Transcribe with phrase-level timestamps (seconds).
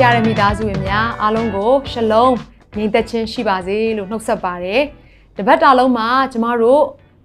[0.00, 2.34] ဖျားရမိသားစုဝင်များအားလုံးကိုရှလုံး
[2.76, 4.82] ညီသက်ချင်းရှိပါစေလို့နှုတ်ဆက်ပါတယ်
[5.36, 6.82] တပတ်တာလုံးမှာကျမတို့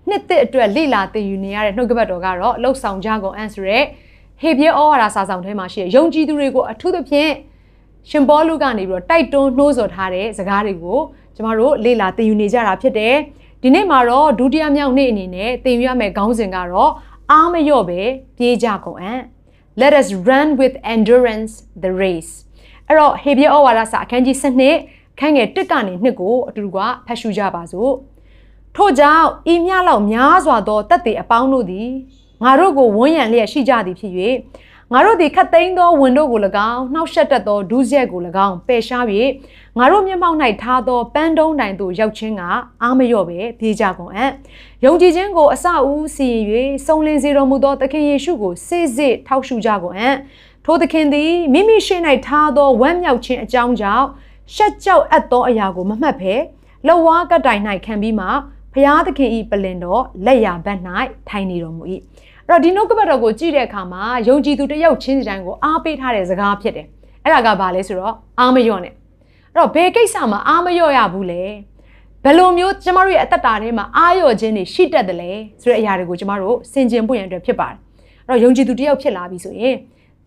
[0.09, 3.80] နှစ်သက်အတွက်လိလာသင်ယူနေရတဲ့နှုတ်ကပတ်တော်ကတော့လှုပ်ဆောင်ကြကုန်အန်ဆိုရဲ
[4.41, 7.32] ဟေပြဲဩဝါဒစာဆောင်ထဲမှာရှိတဲ့ယုံကြည်သူတွေကိုအထူးသဖြင့်
[8.09, 10.99] ရှင်ပေါလုကနေပြီးတော့တိုက်တွန်းနှိုးဆော်ထားတဲ့စကားတွေကို
[11.35, 13.16] ကျမတို့လေ့လာသင်ယူနေကြတာဖြစ်တယ်
[13.62, 16.91] ဒီနေ့မှာတော့ဒုတိယမြောက်နေ့အနေနဲ့သင်ယူရမယ့်ခေါင်းစဉ်ကတော့
[17.32, 18.02] အားမလျော့ပဲ
[18.38, 19.21] ပြေးကြကုန်အံ့
[19.82, 22.34] Let us run with endurance the race
[22.87, 27.93] အဲ့တော့ဟေပြဲဩဝါဒစာအခန်းကြီး7ခန်းငယ်1ကနေ2ကိုအတူတူကဖတ်ရှုကြပါစို့
[28.76, 31.89] ထို့ကြောင့်ဤမြလောက်များစွာသောတက်တေအပေါင်းတို့သည်
[32.43, 34.13] ငါတို့ကိုဝန်းရံလျက်ရှိကြသည်ဖြစ်၍
[34.91, 36.39] ငါတို့သည်ခတ်သိမ်းသောဝန်တို့ကို၎
[36.71, 39.05] င်းနှောက်ရှက်တတ်သောဒုစရိုက်ကို၎င်းပယ်ရှား၍
[39.77, 42.41] ငါတို့မျက်မှောက်၌ထားသောပန်းတုံးတိုင်သို့ရောက်ခြင်းက
[42.81, 44.31] အာမလျော့ပဲပြေးကြကုန်အံ့
[44.85, 50.15] ယုံကြည်ခြင်းကိုအစအဦးစီရင်၍စုံလင်စေတော်မူသောသခင်ယေရှုကိုစေစစ်ထောက်ရှုကြကုန်အံ့
[50.66, 54.08] ထိုသခင်သည်မိမိရှိ၌ထားသောဝမ်းမြောက်ခြင်းအကြောင်းကြောင့်
[54.56, 56.34] ရှက်ကြောက်အပ်သောအရာကိုမမှတ်ဘဲ
[56.88, 58.28] လဝါကတိုင်၌ခံပြီးမှ
[58.74, 60.80] ဖျားသခင်ဤပလင်တော်လက်ရဘက်၌
[61.30, 61.84] ထိုင်နေတော်မူ၏
[62.48, 66.88] အဲ့တော့ဒီနှုတ်ကပတ်တော်ကိုကြည့်တဲ့အခါမှာယုံကြည်သူတစ်ယောက်ချင်းစီတိုင်းကိုအားပေးထားတဲ့စကားဖြစ်တယ်
[67.24, 71.44] အဲ့ဒါကဘာလဲဆိုတော့အားမလျော့နဲ့အဲ့တော့ဘယ်ကိစ္စမှာအားမလျော့ရဘူးလဲ
[72.24, 75.31] ဘယ်လိုမျိုးကျမတို့ရဲ့အသက်တာထဲမှာအားလျော့ခြင်းတွေရှိတတ်တယ်လဲ
[75.62, 77.78] ဆိုတဲ့အရာတွေကိုကျမတို့ဆင်ခြင်ပွင့်ရန်အတွက်ဖြစ်ပါတယ်
[78.28, 79.75] အဲ့တော့ယုံကြည်သူတစ်ယောက်ဖြစ်လာပြီဆိုရင်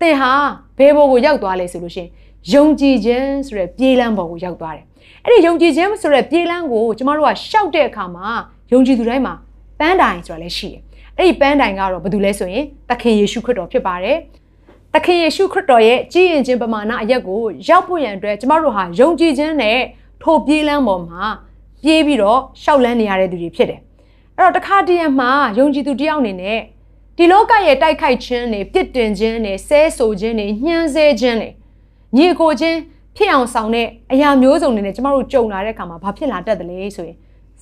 [0.01, 0.33] သင်ဟာ
[0.79, 2.11] ဘယ်ဘောကိုရောက်သွားလဲဆိုလို့ရှိရင်
[2.53, 4.85] ယုံကြည်ခြင်းဆိုတဲ့ပြေးလမ်းပေါ်ကိုရောက်သွားတယ်
[5.25, 8.29] အဲ့ဒီယုံကြည်ခြင်းဆိုတဲ့ပြေးလမ်းကိုကျမတို့ကရှောက်တဲ့အခါမှာ
[8.73, 9.35] ယုံကြည်သူတိုင်းမှာ
[9.79, 10.81] ပန်းတိုင်ဆိုတာလည်းရှိတယ်
[11.17, 14.19] အဲ့ဒီပန်းတိုင်ကတော့ဘာတူလဲဆိုရင်သခင်ယေရှုခရစ်တော်ဖြစ်ပါတယ်
[14.95, 19.79] သခင်ယေရှုခရစ်တော်ရဲ့ကြည်ရင်ခြင်းပမာဏအရက်ကိုရောက်ဖို့ရန်အတွက်ကျမတို့ဟာယုံကြည်ခြင်းနဲ့
[20.23, 21.23] ထိုပြေးလမ်းပေါ်မှာ
[21.83, 23.81] ပြေးပြီးတော့ရှောက်လန်းနေရတဲ့သူတွေဖြစ်တယ်
[24.37, 26.59] အဲ့တော့တခါတည်းမှာယုံကြည်သူတယောက်အနေနဲ့
[27.19, 31.51] ဒီလောကရဲ့တိုက်ခိုက်ခြင်းတွေပြစ်တင်ခြင်းတွေဆဲဆိုခြင်းတွေညှင်းဆဲခြင်းတွေ
[32.17, 32.79] ညီကိုခြင်း
[33.17, 37.17] ဖြစ်အောင်ဆောင်တဲ့အရာမျိုးစုံတွေနဲ့ကျမတို့ကြုံလာတဲ့အခါမှာဘာဖြစ်လာတတ်တယ်လဲဆိုရင်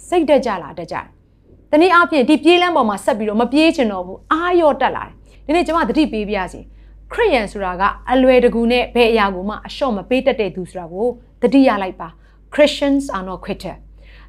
[0.08, 1.04] စိတ်တက်ကြလာတတ်ကြတယ်။
[1.70, 5.14] တနည်းအားဖြင့်ဒီပြေးလမ်းပေါ်မှာဆက်ပြီးတော့မပြေးချင်တော့ဘူးအာရော့တက်လာတယ်။
[5.46, 6.60] ဒီနေ့ကျမသတိပေးပြရစီ။
[7.12, 11.06] ခရိယန်ဆိုတာကအလွယ်တကူနဲ့ဘယ်အရာကိုမှအလျှော့မပေးတတ်တဲ့သူဆိုတာကို
[11.42, 12.08] သတိရလိုက်ပါ။
[12.54, 13.74] Christians are not quitter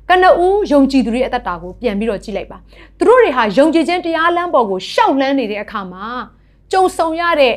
[0.09, 2.57] ကနဦးယုံကြည်သူတွေအသက်တာကိုပြန်ပြီးတော့ကြည့်လိုက်ပါ
[2.97, 6.05] သူတို့တွေဟာယုံကြည်ခြင်းတရားလမ်းပေါ်ကိုရှောက်လန်းနေတဲ့အခါမှာ
[6.71, 7.55] ကြုံဆုံရတဲ့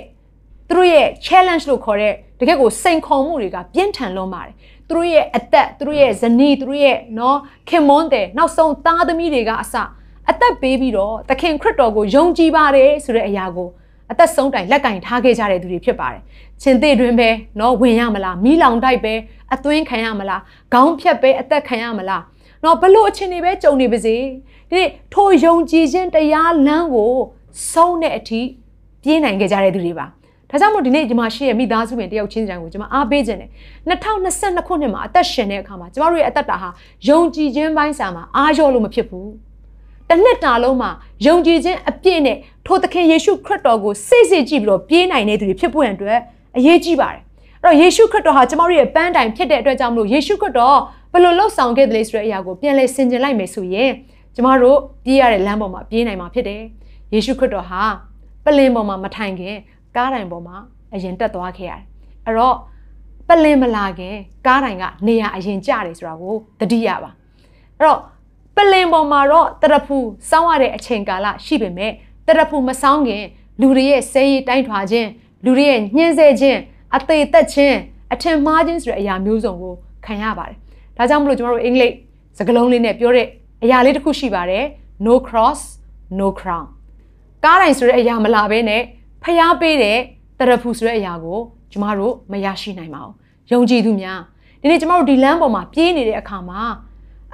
[0.68, 4.54] သူတို့ရဲ့ challenge လို့ခေါ်တဲ့တကယ့်ကိုစိန်ခေါ်မှုတွေကပြင်းထန်လွန်းပါတယ်
[4.88, 7.38] သူတို့ရဲ့အသက်သူတို့ရဲ့ဇနီးသူတို့ရဲ့နော်
[7.68, 9.74] ခင်မွန်းတဲ့နောက်ဆုံးသားသမီးတွေကအစ
[10.30, 13.68] အသက်ပေးပြီးတော့သခင်ခရစ်တော်ကိုယုံကြည်ပါတယ်ဆိုတဲ့အရာကို
[14.10, 16.22] အသက်ဆုံးတိုင်လက်ကင်ထားခဲ့ကြတဲ့သူတွေဖြစ်ပါတယ်။
[16.62, 17.28] ရှင်သေးတွင်ပဲ
[17.60, 19.14] နော်ဝင်ရမလားမီးလောင်တိုက်ပဲ
[19.54, 20.42] အသွင်းခံရမလား
[20.72, 22.22] ခေါင်းဖြတ်ပဲအသက်ခံရမလား
[22.64, 24.16] နော်ဘလို့အချင်းတွေပဲကြုံနေပါစေ
[24.70, 24.80] ဒီ
[25.14, 27.14] ထိုယုံကြည်ခြင်းတရားလမ်းကို
[27.72, 28.40] ဆုံးတဲ့အထိ
[29.02, 30.06] ပြေးနိုင်ခဲ့ကြတဲ့သူတွေပါ
[30.50, 33.50] ဒါကြောင့်မို့ဒီနေ့ဒီမှာရှိတဲ့မိသားစုဝင်တယောက်ချင်းတိုင်းကိုကျွန်မအားပေးခြင်းတယ်
[33.88, 36.68] 2022ခုနှစ်မှာအသက်ရှင်တဲ့အခါမှာကျွန်တော်တို့ရဲ့အသက်တာဟာ
[37.08, 39.30] ယုံကြည်ခြင်းပိုင်းဆိုင်မှာအားလျော့လို့မဖြစ်ဘူး
[40.08, 40.90] တစ်နှစ်တာလုံးမှာ
[41.26, 42.36] ယုံကြည်ခြင်းအပြည့်နဲ့
[42.66, 46.18] ထိုသခင်ယေရှုခရစ်တော်ကိုစိတ်စိတ်ကြည့်ပြီးတော့ပြေးနိုင်တဲ့သူတွေဖြစ်ဖို့ရန်အတွက်
[46.56, 47.20] အရေးကြီးပါတယ်
[47.62, 50.78] အဲ့တော့ယေရှုခရစ်တော်ဟာကျွန်တော်တို့ရဲ့ပန်းတိုင်ဖြစ်တဲ့အတွက်ကြောင့်မလို့ယေရှုခရစ်တော်
[51.12, 53.90] ဘယ်လိုလှုပ်ဆောင်ခဲ့တယ်လဲဆိုတဲ့အရာကိုပြန်လဲဆင်ခြင်လိုက်မယ်ဆိုရင်
[54.34, 56.62] ကျမတို့ပြေးရတဲ့လမ်းပေါ်မှာပြေးနိုင်မှာဖြစ်တယ်။
[57.12, 57.82] ယေရှုခရစ်တော်ဟာ
[58.44, 59.56] ပလင်ပေါ်မှာမထိုင်ခင်
[59.96, 60.56] ကားတိုင်ပေါ်မှာ
[60.94, 61.82] အရင်တက်သွားခဲ့ရတယ်။
[62.26, 62.56] အဲ့တော့
[63.28, 64.14] ပလင်မလာခင်
[64.46, 67.10] ကားတိုင်ကနေရာအရင်ကျတယ်ဆိုတာကိုသတိရပါ။
[67.78, 68.00] အဲ့တော့
[68.56, 69.98] ပလင်ပေါ်မှာတော့တရဖူ
[70.30, 71.92] စောင်းရတဲ့အချိန်ကာလရှိပေမဲ့
[72.26, 73.24] တရဖူမစောင်းခင်
[73.60, 75.08] လူတွေရဲ့ဆဲရည်တိုင်းထွာခြင်း
[75.44, 76.58] လူတွေရဲ့ညှင်းဆဲခြင်း
[76.96, 77.76] အသေးသက်ခြင်း
[78.12, 79.74] အထင်မှားခြင်းဆိုတဲ့အရာမျိုးစုံကို
[80.04, 80.56] ခံရပါတယ်
[80.98, 81.94] ဒါကြောင့်မလို့ကျွန်တော်တို့အင်္ဂလိပ်
[82.38, 83.26] စကားလုံးလေးနဲ့ပြောတဲ့
[83.64, 84.64] အရာလေးတစ်ခုရှိပါတယ်
[85.06, 85.60] no cross
[86.18, 86.66] no crown
[87.44, 88.82] ကားတိုင်းဆိုတဲ့အရာမလာဘဲနဲ့
[89.22, 89.98] ဖျားပေးတဲ့
[90.38, 91.38] တရဖူဆိုတဲ့အရာကို
[91.72, 93.14] ကျမတို့မရရှိနိုင်ပါဘူး
[93.52, 94.20] ယုံကြည်သူများ
[94.60, 96.62] ဒီနေ့ကျမတို့ဒီလမ်းပေါ်မှာပြေးနေတဲ့အခါမှာ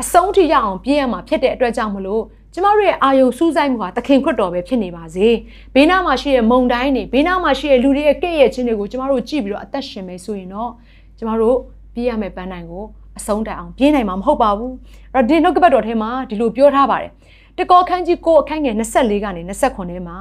[0.01, 2.23] အဆုံးထိရအောင်ပြေးရမှာဖြစ်တဲ့အတွက်ကြောင့်မလို့
[2.55, 5.29] ကျမတို့ရဲ့အာယုံစူးစိုက်မှုဟာသခင်ခရစ်တော်ပဲဖြစ်နေပါစေ
[5.75, 10.71] ဘေးနားမှာရှိတဲ့မုံတိုင်းတွေဘေးနားမှာရှိတဲ့လူတွေရဲ့ကဲ့ရဲ့ခြင်းတွေကိုကျမတို့ကြည့်ပြီးတော့အသက်ရှင်မယ်ဆိုရင်တော့
[11.19, 11.57] ကျမတို့
[11.95, 12.85] ပြေးရမယ့်ပန်းတိုင်ကို
[13.19, 14.75] အဆုံးတိုင်အောင်ပြင်းနိုင်မှာမဟုတ်ပါဘူး
[15.15, 17.11] အဲ့တော့ဒီနှုတ်ကပတ်တော်ထဲမှာဒီလိုပြောထားပါတယ်
[17.59, 20.17] တကောခန်းကြီးကိုအခန်းငယ်24ကနေ29ထဲမှာ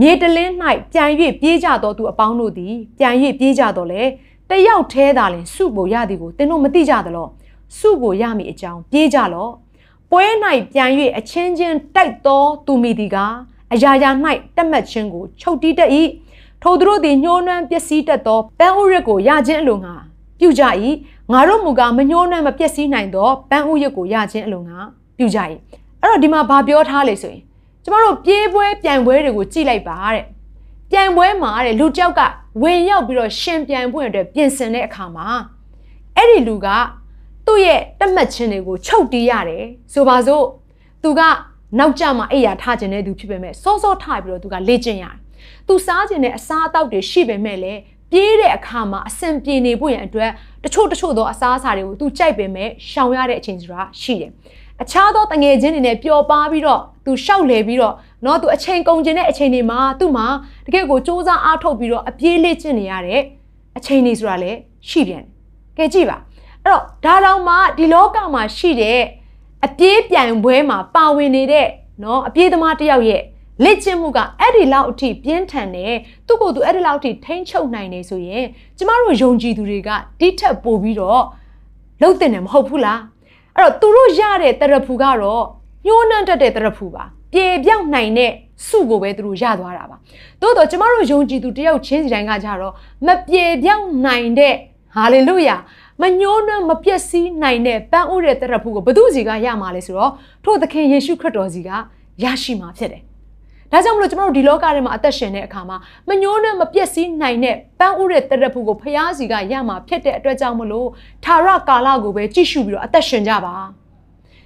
[0.00, 0.52] မြေတလင်း၌
[0.92, 4.02] ပြန်၍ပြေးကြသောသူအပေါင်းတို့သည်ပြန်၍ပြေးကြတော့လေ
[4.50, 7.28] တယောက်သေးသာလင်စုကိုရသည်ကိုသင်တို့မသိကြသလော
[7.78, 9.52] စုကိုရမည်အကြောင်းပြေးကြလော့
[10.10, 10.24] ပွဲ၌
[10.72, 13.16] ပြန်၍အချင်းချင်းတိုက်သောသူမိသည်က
[13.72, 14.10] အရာရာ၌
[14.56, 15.90] တက်မှတ်ခြင်းကိုချုပ်တီးတတ်၏
[16.62, 19.94] ထိုသူတို့သည်ညှိုးနှွမ်းပျက်စီးတတ်သောပန်းဥရစ်ကိုရခြင်းအလိုငါ
[20.38, 20.62] ပြုကြ၏
[21.32, 24.78] ငါတို့မူကားမညှိုးနှမ်းမပျက်စီးနိုင်သောပန်းဥရစ်ကိုရခြင်းအလိုငါ
[25.18, 25.38] ပြုကြ၏
[26.00, 27.42] အဲ့တော့ဒီမှာဘာပြောထားလဲဆိုရင်
[27.84, 30.24] ကျမတို့ပြေးပွဲပြိုင်ပွဲတွေကိုကြည့်လိုက်ပါတဲ့
[30.90, 32.20] ပြိုင်ပွဲမှာတဲ့လူကြောက်က
[32.62, 35.28] ဝင်ရောက်ပြီးတော့ရှင်ပြိုင်ပွဲအတွက်ပြင်ဆင်တဲ့အခါမှာ
[36.16, 36.66] အဲ့ဒီလူက
[37.46, 40.44] သူ့ရဲ့တက်မှတ်ခြင်းတွေကိုချုပ်တီးရတယ်ဆိုပါစို့
[41.02, 41.20] သူက
[41.78, 45.16] နောက်ကျမှအိယာထားခြင်းတဲ့သူဖြစ်ပေမဲ့စောစောထားပြီးတော့သူကလေ့ကျင့်ရတယ်
[45.66, 47.80] သူစားခြင်းတဲ့အစားအသောက်တွေရှိပေမဲ့လည်း
[48.11, 50.31] ပြေးတဲ့အခါမှာအဆင်ပြေနေဖို့ရန်အတွက်
[50.63, 54.31] တချို့တချို့သောအစားအစာတွေကိုသူကြိုက်ပေမဲ့ရှောင်ရတဲ့အချိန်ဆိုတာရှိတယ်
[54.81, 60.27] အခြားသောတငယ်ချင်းတွေနဲ့ပျော်ပါပြီးတော့သူရှောက်လေပြီးတော့เนาะသူအချိန်ကုန်ခြင်းတဲ့အချိန်တွေမှာသူ့မှာ
[60.65, 63.21] တကယ့်ကိုစ조사အားထုတ်ပြီးတော့အပြေးလေ့ကျင့်နေရတဲ့
[63.77, 64.57] အချိန်တွေဆိုတာလည်း
[64.89, 65.29] ရှိပြန်တယ်။
[65.77, 66.17] ကဲကြည့်ပါ
[66.63, 68.99] အဲ့တော့ဒါတောင်မှဒီလောကမှာရှိတဲ့
[69.65, 71.67] အပြေးပြိုင်ပွဲမှာပါဝင်နေတဲ့
[72.01, 73.21] เนาะအပြေးသမားတယောက်ရဲ့
[73.64, 75.94] လက်ကျင့်မှုကအဲ့ဒီလောက်အထိပြင်းထန်တယ်
[76.26, 78.44] သူ့ကိုယ်သူအဲ့ဒီလောက်အထိထိန်းချုပ်နိုင်နေဆိုရင်
[78.78, 81.22] ကျမတို့ယုံကြည်သူတွေကတိထက်ပိုပြီးတော့
[82.00, 83.00] လှုပ်တင်တယ်မဟုတ်ဘူးလား
[83.56, 85.44] အဲ့တော့သူတို့ရတဲ့တရဖူကတော့
[85.86, 88.32] ညှိုးနှံ့တတ်တဲ့တရဖူပါပြေပြောက်နိုင်တဲ့
[88.66, 89.96] စုကိုပဲသူတို့ရသွားတာပါ
[90.40, 92.72] သို့တော့ကျမတို့ယုံကြည်သူတယောက်ချင်းစီတိုင်းကကြတော့
[93.06, 94.54] မပြေပြောက်နိုင်တဲ့
[94.94, 95.56] ဟာလေလုယာ
[96.00, 100.12] မညှိုးနှံ့မပျက်စီးနိုင်တဲ့ပန်းဥတဲ့တရဖူကိုဘသူစီကရမှာလဲဆိုတော့
[100.44, 101.70] ထို့သခင်ယေရှုခရစ်တော်စီက
[102.22, 103.05] ရရှိမှာဖြစ်တယ်
[103.76, 105.76] ဒါကြောင့်မလို့ကျွန်တော်တို့ဒီလောကထဲမှာအသက်ရှင်တဲ့အခါမှာ
[106.08, 110.88] မညှိုးနဲ့မပြည့်စည်နိုင်တဲ့ပန်းဥတဲ့တရက်ဖူကိုဖျားစီကရမှာဖြစ်တဲ့အတွက်ကြောင့်မလို့
[111.24, 113.54] သာရကာလကိုပဲကြည့်ရှုပြီးတော့အသက်ရှင်ကြပါ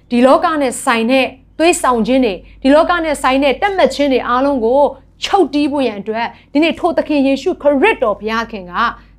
[0.09, 1.25] ဒီလောကနဲ့ဆိုင်တဲ့
[1.59, 2.33] သွေးဆောင်ခြင်းတွေ
[2.63, 4.81] ဒီလောကနဲ့ဆိုင်တဲ့တက်မှတ်ခြင်းတွေအားလုံးကို
[5.23, 8.73] ချုပ်တီးဖို့ရန်အတွက်ဒီနေ့ထိုသခင်ယေရှုခရစ်တော်ဘုရားခင်က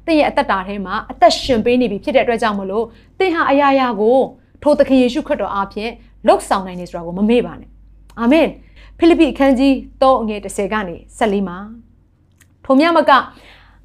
[0.06, 2.84] သင်ရဲ့အသက်တာထဲမှာအသက်ရှင်ပေးနေပြီဖြစ်တဲ့အတွက်ကြောင့်မလို့
[3.18, 4.18] သင်ဟာအရာရာကို
[4.62, 5.90] ထိုသခင်ယေရှုခရစ်တော်အားဖြင့်
[6.26, 7.70] လှုပ်ဆောင်နိုင်နေဆိုတာကိုမမေ့ပါနဲ့
[8.20, 8.48] အာမင်
[9.04, 11.58] ဖိလိပ္ပိအခန်းကြီး3အငယ်10ကနေ14မှာ
[12.64, 13.12] ထိုမြမက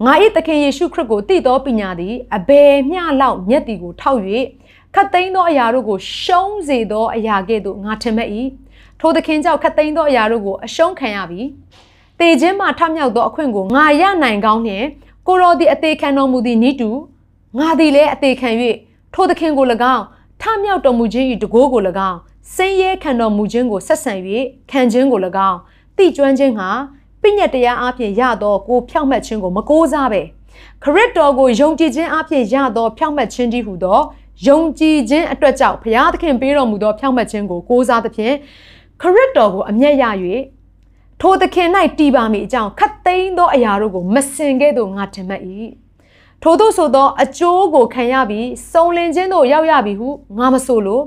[0.05, 4.21] ငါ၏သခင်ယေရှုခရစ်ကိုတည်သောပညာသည်အဘယ်မျှလောက်မျက်တီကိုထောက်၍
[4.95, 8.29] ခတ်သိမ်းသောအရာတို့ကိုရှုံးစေသောအရာကဲ့သို့ငါထင်မဲ့၏
[8.99, 11.41] ထိုသခင်ကြောင့်ခတ်သိမ်းသောအရာတို့ကိုအရှုံးခံရပြီ
[12.19, 14.85] တေခြင်းမှထမြောက်သောအခွင့်ကိုငါရနိုင်ကောင်းနှင့်
[15.27, 16.89] ကိုရောသည်အသေးခံတော်မူသည်နိတူ
[17.59, 18.49] ငါသည်လည်းအသေးခံ၍
[19.13, 19.65] ထိုသခင်ကို၎
[19.95, 20.03] င်း
[20.41, 22.19] ထမြောက်တော်မူခြင်း၏တကိုးကို၎င်း
[22.55, 24.13] စင်ရဲခံတော်မူခြင်းကိုဆက်ဆံ၍
[24.71, 25.59] ခံခြင်းကို၎င်း
[25.97, 26.69] တိကျွမ်းခြင်းဟာ
[27.21, 30.21] ပြညတ်တရားအဖြစ်ရသောကိုဖြောက်မှတ်ခြင်းကိုမကိုးစားပဲ
[30.83, 33.99] ခရစ်တော်ကိုယုံကြည်ခြင်းအဖြစ်ရသောဖြောက်မှတ်ခြင်းတည်းဟူသော
[34.47, 38.35] ယုံကြည်ခြင်းအတွက်ကြောင့်ဘုရားသခင်ပေးတော်မူသောဖြောက်မှတ်ခြင်းကိုကိုးစားသဖြင့်
[39.01, 40.03] ခရစ်တော်ကိုအမျက်ရ၍
[41.21, 41.69] ထိုသခင်၌
[41.99, 45.43] တည်ပါမည်အကြောင်းခတ်သိမ်းသောအရာတို့ကိုမစင်ကဲ့သို့ငါထင်မှတ်၏
[46.43, 51.03] ထို့သောဆိုသောအကျိုးကိုခံရပြီးစုံလင်ခြင်းသို့ရောက်ရပြီဟုငါမဆိုလို့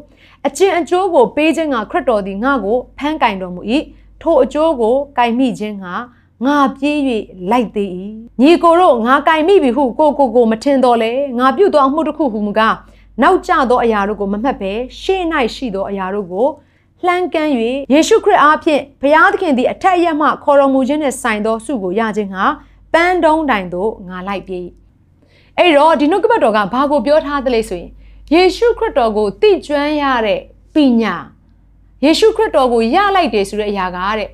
[0.46, 3.60] အကျင့်အကျိုးကိုပေးခြင်းကခရစ်တော်သည်ငါ့ကိုဖန်ကင်တော်မူ၏
[4.22, 5.86] ထိုအကျိုးကိုကင်မိခြင်းက
[6.46, 6.96] ငါပြေး၍
[7.50, 7.90] လိုက်သေး၏
[8.40, 12.74] ညီကိုတို့ငါကင်မိပြီဟုကိုကိုကိုမထင်တော်လဲငါပြုတ်သောအမှုတစ်ခုဟုမူကား
[13.22, 15.22] နောက်ကျသောအရာတို့ကိုမမှတ်ဘဲရှေ့၌
[15.54, 16.46] ရှိသောအရာတို့ကို
[17.06, 17.50] လှမ်းကမ်း၍
[17.92, 22.44] ယေရှုခရစ်အားဖြင့်ဘုရားသခင်သည်အထက်အရမှခေါ်တော်မူခြင်းနဲ့ဆိုင်သောဆုကိုရခြင်းဟာ
[22.94, 24.66] ပန်းတုံးတိုင်သို့ငါလိုက်ပြေး
[25.58, 27.90] အဲ့တော့ဒီနှုတ်ကပတ်တော်ကဘာကိုပြောထားသလဲဆိုရင်
[28.34, 30.40] ယေရှုခရစ်တော်ကိုသိကျွမ်းရတဲ့
[30.74, 31.14] ပညာ
[32.04, 34.28] ယေရှုခရစ်တော်ကိုရလိုက်တယ်ဆိုတဲ့အရာကတဲ့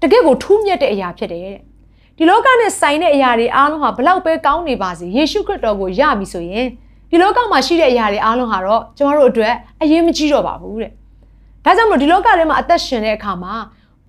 [0.00, 1.58] တကယ့်ကိုထူးမြတ်တဲ့အရာဖြစ်တယ်တဲ့
[2.16, 6.66] ဒီလောကနဲ့ဆိုင်တဲ့အရာတွေအားလုံးဟာဘလောက်ပဲကောင်းနေပါစေယေရှုခရစ်တော်ကိုရပြီဆိုရင်
[7.10, 10.90] ဒီလောကမှာရှိတဲ့အရာတွေအားလုံးဟာတော့ကျမတို့အတွက်အရေးမကြီးတော့ပါဘူးတဲ့
[11.64, 13.54] ဒါကြောင့်မလို့ဒီလောကထဲမှာအသက်ရှင်တဲ့အခါမှာ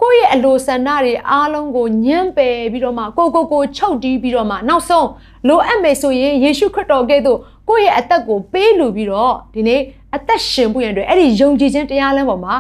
[0.02, 5.08] ကိုယ့်ရဲ့အလိုဆန္ဒတွေအားလုံးကိုညှမ်းပယ်ပြီးတော့မှကိုကိုကိုချုပ်တီးပြီးတော့မှနောက်ဆုံး
[5.48, 9.82] လိုအပ်မယ်ဆိုရင်ယေရှုခရစ်တော်ကဲ့သို့ ကိုယ့်ရဲ့အသက်ကိုပေးလူပြီးတော့ဒီနေ့
[10.16, 12.54] အသက်ရှင်ဖို့ရန်အတွက်အဲ့ဒီယုံကြည်ခြင်းတရားလမ်းပေါ်မှာ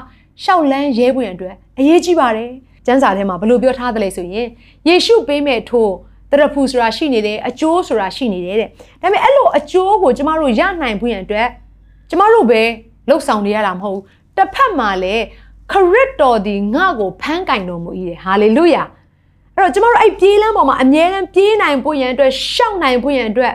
[0.43, 2.49] ရှောက်လန်းရဲဖို့ရန်အတွက်အရေးကြီးပါတယ်
[2.85, 4.47] ကျမ်းစာထဲမှာဘလို့ပြောထားသလဲဆိုရင်
[4.87, 5.93] ယေရှုပေးမဲ့ထိုး
[6.31, 8.69] တရဖူဆိုတာရှိနေတယ်အကျိုးဆိုတာရှိနေတယ်တဲ့
[9.01, 11.47] ဒါပေမဲ့အဲ့လိုအကျိုးကိုကျမတို့ရနိုင်ဖို့ရန်အတွက်
[12.09, 12.61] ကျမတို့ပဲ
[13.09, 14.03] လှုပ်ဆောင်နေရတာမဟုတ်ဘူး
[14.37, 15.23] တစ်ဖက်မှာလည်း
[15.71, 18.83] ခရစ်တော်ဒီငါ့ကိုဖန်ကင်တော်မူ၏တဲ့ဟာလေလုယာ
[19.55, 23.53] အဲ့တော့ကျမတို့အဲ့ပြေးလမ်းပေါ်မှာအမြဲတမ်းပြေးနိုင်ဖို့ရန်အတွက်ရှောက်နိုင်ဖို့ရန်အတွက်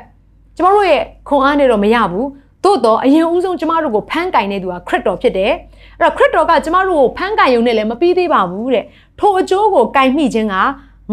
[0.57, 2.29] ကျမတို့ရဲ့ခွန်အားနဲ့တော့မရဘူး
[2.65, 5.53] သို့တော့အရင်ဦးဆုံးကျမတို့ကိုဖန်ကင်နေသူကခရစ်တော်ဖြစ်တယ်
[6.01, 8.85] အဲ့တော့ခရစ်တော်ကကျမတို့ကိုဖန်ကင်ရုံနဲ့လည်းမပြီးသေးပါဘူးတဲ့
[9.19, 10.55] ထိုအကျိုးကိုကင်မိခြင်းက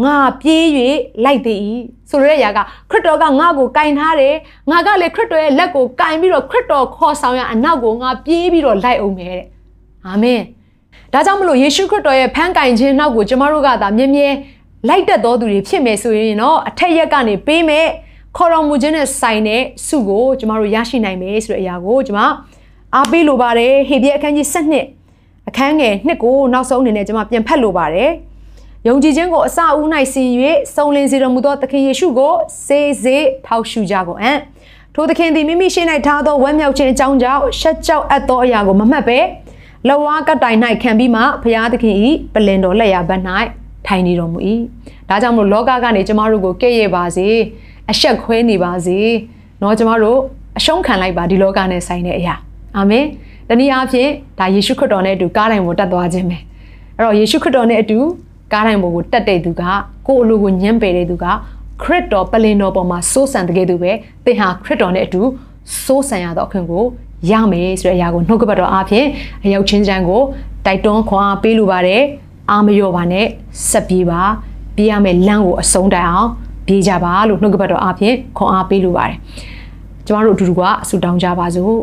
[0.04, 0.64] ငါပြေး၍
[1.24, 1.66] လိုက်သည်
[2.10, 2.58] ဆိုရတဲ့အရာက
[2.90, 4.34] ခရစ်တော်ကငါ့ကိုကင်ထားတယ်
[4.70, 9.46] ငါကလည်းခရစ်တော်ရဲ့လက်ကိုကင်ပြီးတော့ခရစ်တော်ခေါ်ဆောင်ရအနောက်ကိုငါပြေးပြီးတော့လိုက်အောင်မယ်တဲ့
[10.06, 10.40] အာမင်
[11.12, 14.28] ဒါကြောင့်မလို့ယေရှုခရစ်တော်ရဲ့ဖန်ကင်ခြင်းနောက်ကိုကျမတို့ကသာမြဲမြဲ
[14.88, 17.86] လိုက်တက်တော်သူတွေဖြစ်မယ်ဆိုရင်တော့အထက်ရက်ကနေပေးမယ်
[18.36, 22.20] ခေါ်တော်မူခြင်းနဲ့ဆိုင်တဲ့စုကိုကျမတို့ရရှိနိုင်မယ်ဆိုတဲ့အရာကိုကျမ
[22.94, 24.46] အားပေးလိုပါတယ်ဟေဘရဲအခန်းကြီး
[24.98, 28.10] 7အခန်းငယ်2ကိုနောက်ဆုံးအနေနဲ့ကျမပြန်ဖတ်လိုပါတယ်
[28.88, 30.24] ယုံကြည်ခြင်းကိုအစအဦး၌စီ၍
[30.74, 32.34] စုံလင်စေတော်မူသောသခင်ယေရှုကို
[32.66, 34.38] စေစေထောက်ရှုကြကုန်အံ့
[34.94, 39.18] ထိုသခင်သည်မိမိရှိ၌ထားသောဝမ်းမြောက်ခြင်းအကြောင်းကြောင့်ရှက်ကြောက်အပ်သောအရာကိုမမှတ်ပဲ
[39.88, 41.94] လဝါကတိုင်၌ခံပြီးမှဘုရားသခင်၏
[42.34, 43.22] ပလင်တော်လက်ရာဘက်၌
[43.86, 44.38] ထိုင်နေတော်မူ၏
[45.08, 47.28] ဒါကြောင့်မလို့လောကကနေကျမတို့ကိုကဲ့ရဲ့ပါစေ
[47.92, 48.98] အဆက်ခွဲနေပါစေ။
[49.62, 50.18] နော်ကျမတို့
[50.58, 52.34] အရှုံးခံလိုက်ပါဒီလောကနဲ့ဆိုင်တဲ့အရာ။
[52.76, 53.04] အာမင်။
[53.48, 56.38] တနည်းအားဖြင့်ဒါယေရှုခရစ်တော်နဲ့အတူကားတိုင်ပေါ်တက်သွားခြင်းပဲ။
[56.96, 57.98] အဲ့တော့ယေရှုခရစ်တော်နဲ့အတူ
[58.52, 59.62] ကားတိုင်ပေါ်ကိုတက်တဲ့သူက
[60.06, 61.26] ကိုယ့်အလိုကိုညှင်းပယ်တဲ့သူက
[61.82, 63.92] ခရစ်တော်ပလင်တော်ပေါ်မှာစိုးစံတကယ်သူပဲ
[64.24, 65.22] သင်ဟာခရစ်တော်နဲ့အတူ
[65.84, 66.84] စိုးစံရသောအခွင့်ကို
[67.30, 69.06] ရမယ်ဆိုတဲ့အရာကိုနှုတ်ကပတ်တော်အားဖြင့်
[69.44, 70.22] အရောက်ချင်းချမ်းကို
[70.66, 72.02] တိုက်တွန်းခွန်အားပေးလိုပါတယ်
[72.50, 73.26] အာမရောပါနဲ့
[73.68, 74.22] ဆက်ပြေးပါ
[74.76, 76.30] ပြေးရမယ့်လမ်းကိုအဆုံးတိုင်အောင်
[76.66, 79.16] ပြေးကြပါလို့နှုတ်ကပတ်တော်အားဖြင့်ခွန်အားပေးလိုပါတယ်
[80.06, 81.76] ကျမတို့အတူတူကဆုတောင်းကြပါစို့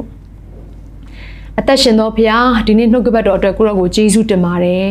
[1.60, 4.86] အသက်ရှင်သောဖခင်ဒီနေ့နှုတ်ကပတ်တော်အတွက်ကိုရောကိုယေရှုတင်ပါတယ်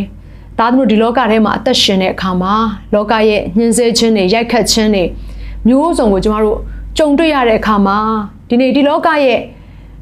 [0.59, 2.55] သားသမီးဒီလောကထဲမှာအသက်ရှင်တဲ့အခါမှာ
[2.95, 5.05] လောကရဲ့ညှင်းဆဲခြင်းတွေရိုက်ခတ်ခြင်းတွေ
[5.67, 6.59] မျိုးစုံကိုကျမတို့
[6.99, 7.99] ကြုံတွေ့ရတဲ့အခါမှာ
[8.49, 9.41] ဒီနေ့ဒီလောကရဲ့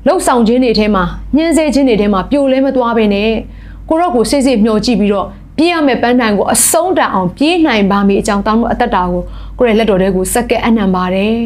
[0.07, 1.05] လှုပ်ဆောင်ခြင်းတွေထဲမှာ
[1.37, 3.31] ညှင်းဆဲခြင်းတွေထဲမှာပြိုလဲမသွားဘဲနဲ့
[3.88, 9.22] ကိုရော့ကိုစိတ်စိတ်မျှော်ကြည့်ပြီးတော့ ပြေးရမယ့်ပန်းတိုင်ကိုအဆုံးတန်အောင်ပြေးနိုင်ပါမည်အကြောင်းတောင်းလို့အသက်တာကို
[9.58, 11.36] ကိုရဲ့လက်တော်ထဲကိုစက္ကဲအနံပါတယ်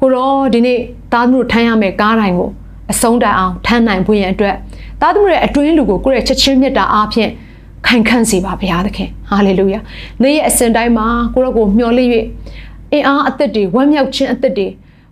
[0.00, 0.78] ကိုရောဒီနေ့
[1.12, 2.48] သားသမီးတို့ထမ်းရမယ့်ကားတိုင်ကို
[2.92, 4.54] အဆုံးတန်အောင်ထမ်းနိုင်ဖို့ရန်အတွက်
[5.00, 7.30] သားသမီးရဲ့အတွင်းလူကိုကိုရဲ့ချက်ချင်းမြတ်တာအားဖြင့်
[7.86, 9.80] ခိုင်ခန့်စေပါဘုရားသခင်ဟာလေလုယာ
[10.22, 12.10] နေ့ရဲ့အစဉ်တိုင်းမှာကိုရော့ကိုမျှော်လင့်၍
[12.92, 14.66] အင်အားအသက်တွေဝမ်းမြောက်ခြင်းအသက်တွေ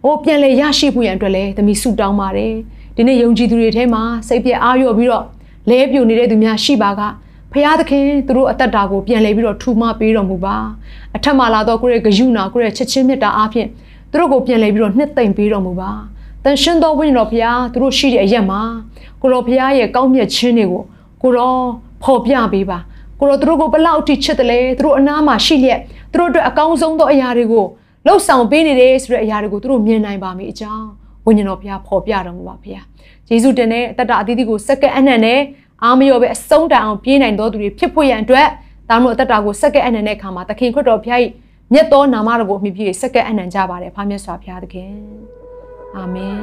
[0.04, 2.52] ဟိုပြန်လေရရှိဖို့ရန်အတွက်လည်းသမီးဆုတောင်းပါတယ်
[2.96, 5.24] ဒီနေ့ယုံကြည်သူတွေထဲမှာစိတ်ပြအားလျော့ပြီးတော့
[5.70, 7.02] လဲပြိုနေတဲ့သူများရှိပါက
[7.56, 10.56] ဖရာသခင်သူတို့အသက်တာကိုပြန်လဲပြီးတော့ထူမပေးတော်မူပါ
[11.16, 13.68] အထက်မှာလာတော့ကိုရဲ့ဂယုဏကိုရဲ့ချက်ချင်းမြတ်တာအားဖြင့်
[14.10, 15.90] သူတို့ကိုပြန်လဲပြီးတော့နှစ်သိမ့်ပေးတော်မူပါ
[16.44, 18.60] တန်ရှင်တော်ဝိညာဉ်တော်ဖရာသူတို့ရှိတဲ့အရက်မှာ
[19.22, 20.82] ကိုတော်ဖရာရဲ့ကောင်းမြတ်ခြင်းတွေကို
[21.22, 21.60] ကိုတော်
[22.02, 22.78] ဖော်ပြပေးပါ
[23.20, 25.80] ကိုတော်သူတို့ကိုဘလောက်ထိချစ်တယ်လဲသူတို့အနားမှာရှိလျက်
[26.12, 27.64] သူတို့အတွက်အကောင်းဆုံးသောအရာတွေကို
[28.06, 30.86] လှုပ်ဆောင်ပေးနေတယ်ဆိုတဲ့အရာတွေကိုသူတို့မြင်နိုင်ပါမိအကြောင်း
[31.26, 32.80] ဝိညာဉ်တော်ဖရာဖော်ပြတော်မူပါဖရာ
[33.30, 35.40] ယေရှုတင်တဲ့အတ္တအသီးသီးကိုစက္ကန့်အနှံ့နဲ့
[35.84, 38.48] အားမလျော့ပဲအဆုံးတိုင်အောင်ပြေးနိုင်တော်သူတွေဖြစ်ဖို့ရန်အတွက်
[38.90, 41.16] ဒါမှမဟုတ်အတ္တကိုစက္ကန့်အနှံ့တဲ့အခါမှာသခင်ခရစ်တော်ဖရာ၏
[41.72, 44.92] မြတ်သောနာမတော်ကိုအမိပြည့်စက္ကန့်အနှံ့ကြပါတယ်ဖာမြတ်စွာဘုရားသခင်
[45.96, 46.36] အာမင်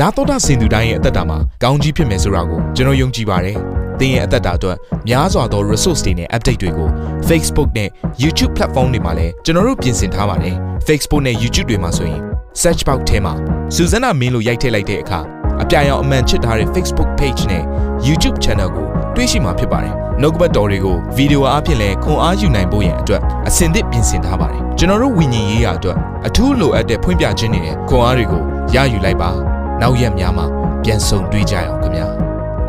[0.00, 3.56] နာတော်တာစင်သူတိုင်းရဲ့အသက်တာမှာကောင်းကြီးဖြစ်မယ်ဆိုတာကိုကျွန်တော်ယုံကြည်ပါတယ်။
[4.00, 4.76] သင်ရဲ့အသက်တာအတွက်
[5.08, 6.88] များစွာသော resource တွေနဲ့ update တွေကို
[7.28, 7.88] Facebook နဲ့
[8.22, 10.54] YouTube platform တွေမှာလည်းကျွန်တော်တို့ပြင်ဆင်ထားပါတယ်။
[10.86, 12.27] Facebook နဲ့ YouTube တွေမှာဆိုရင်
[12.62, 13.34] search box ထဲမှာ
[13.74, 15.20] စုစွမ်းနာမင်းလို့ရိုက်ထည့်လိုက်တဲ့အခါ
[15.62, 17.64] အပြရန်အမှန်ချစ်ထားတဲ့ Facebook page နဲ့
[18.06, 25.96] YouTube channel ကိုတွေ့ရှိမှာဖြစ်ပါတယ်။နှုတ်ကပတ်တော်တွေကိုဗီဒီယိုအားဖြင့်လည်းခွန်အားယူနိုင်ဖို့ရန်အတွက်အဆင်သင့်ပြင်ဆင်ထားပါတယ်။ကျွန်တော်တို့ဝิญဉ်ရေးရာအတွက်
[26.26, 28.42] အထူးလိုအပ်တဲ့ဖွင့်ပြခြင်းတွေနဲ့ခွန်အားတွေကို
[28.74, 29.30] ရယူလိုက်ပါ။
[29.80, 30.46] နောက်ရက်များမှာ
[30.82, 32.06] ပြန်ဆုံတွေ့ကြရအောင်ခင်ဗျာ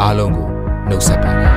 [0.02, 0.48] အားလုံးကို
[0.90, 1.49] နှုတ်ဆက်ပါတယ်